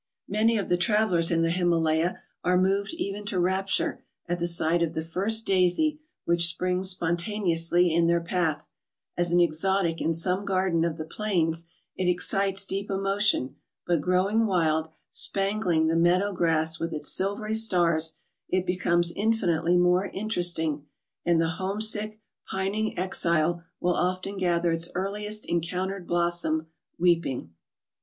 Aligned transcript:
Many 0.27 0.57
of 0.57 0.67
the 0.67 0.77
travellers 0.77 1.29
in 1.29 1.43
the 1.43 1.51
Himalaya 1.51 2.19
are 2.43 2.57
moved 2.57 2.91
even 2.95 3.23
to 3.25 3.39
rapture 3.39 4.03
at 4.25 4.39
the 4.39 4.47
sight 4.47 4.81
of 4.81 4.95
the 4.95 5.03
first 5.03 5.45
daisy 5.45 5.99
which 6.25 6.47
springs 6.47 6.89
spontaneously 6.89 7.93
in 7.93 8.07
their 8.07 8.19
path; 8.19 8.71
as 9.15 9.31
an 9.31 9.39
exotic 9.39 10.01
in 10.01 10.11
some 10.11 10.43
garden 10.43 10.83
of 10.83 10.97
the 10.97 11.05
plains 11.05 11.69
it 11.95 12.09
excites 12.09 12.65
deep 12.65 12.89
emotion; 12.89 13.57
but 13.85 14.01
growing 14.01 14.47
wild, 14.47 14.89
spangling 15.11 15.85
the 15.85 15.95
meadow 15.95 16.31
grass 16.33 16.79
with 16.79 16.93
its 16.93 17.13
silvery 17.13 17.53
stars, 17.53 18.13
it 18.49 18.65
becomes 18.65 19.13
infinitely 19.15 19.77
more 19.77 20.09
interest¬ 20.11 20.57
ing; 20.57 20.83
and 21.27 21.39
the 21.39 21.47
home 21.61 21.79
sick, 21.79 22.19
pining 22.49 22.97
exile 22.97 23.63
will 23.79 23.93
often 23.93 24.35
gather 24.35 24.71
its 24.71 24.89
earliest 24.95 25.45
encountered 25.45 26.07
blossom 26.07 26.65
weeping. 26.97 27.53